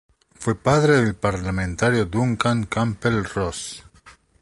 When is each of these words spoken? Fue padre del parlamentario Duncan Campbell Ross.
Fue 0.33 0.55
padre 0.55 0.93
del 0.93 1.13
parlamentario 1.13 2.07
Duncan 2.07 2.63
Campbell 2.65 3.23
Ross. 3.23 3.83